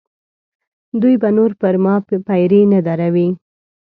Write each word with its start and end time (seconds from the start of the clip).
دوی 1.01 1.15
به 1.21 1.29
نور 1.37 1.51
پر 1.61 1.75
ما 1.83 1.95
پیرې 2.27 2.61
نه 2.73 2.79
دروي. 2.87 3.27